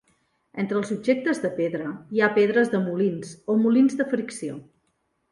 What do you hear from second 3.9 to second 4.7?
de fricció.